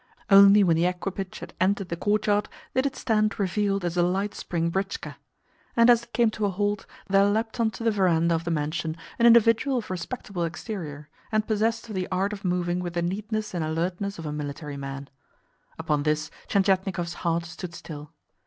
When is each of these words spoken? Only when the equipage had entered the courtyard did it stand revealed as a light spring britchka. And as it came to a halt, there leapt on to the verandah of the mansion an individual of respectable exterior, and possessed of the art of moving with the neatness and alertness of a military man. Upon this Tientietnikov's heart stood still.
Only 0.31 0.63
when 0.63 0.75
the 0.75 0.87
equipage 0.87 1.37
had 1.41 1.53
entered 1.61 1.89
the 1.89 1.95
courtyard 1.95 2.49
did 2.73 2.87
it 2.87 2.95
stand 2.95 3.37
revealed 3.39 3.85
as 3.85 3.95
a 3.97 4.01
light 4.01 4.33
spring 4.33 4.71
britchka. 4.71 5.17
And 5.75 5.91
as 5.91 6.01
it 6.05 6.11
came 6.13 6.31
to 6.31 6.47
a 6.47 6.49
halt, 6.49 6.87
there 7.07 7.25
leapt 7.29 7.59
on 7.59 7.69
to 7.69 7.83
the 7.83 7.91
verandah 7.91 8.33
of 8.33 8.43
the 8.43 8.49
mansion 8.49 8.97
an 9.19 9.27
individual 9.27 9.77
of 9.77 9.91
respectable 9.91 10.43
exterior, 10.43 11.07
and 11.31 11.45
possessed 11.45 11.87
of 11.87 11.93
the 11.93 12.07
art 12.11 12.33
of 12.33 12.43
moving 12.43 12.79
with 12.79 12.95
the 12.95 13.03
neatness 13.03 13.53
and 13.53 13.63
alertness 13.63 14.17
of 14.17 14.25
a 14.25 14.31
military 14.33 14.75
man. 14.75 15.07
Upon 15.77 16.01
this 16.01 16.31
Tientietnikov's 16.47 17.13
heart 17.21 17.45
stood 17.45 17.75
still. 17.75 18.11